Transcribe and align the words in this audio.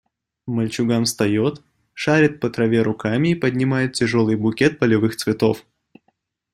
Мальчуган 0.47 1.05
встает, 1.05 1.61
шарит 1.93 2.39
по 2.39 2.49
траве 2.49 2.81
руками 2.81 3.27
и 3.27 3.35
поднимает 3.35 3.93
тяжелый 3.93 4.35
букет 4.35 4.79
полевых 4.79 5.15
цветов. 5.15 5.63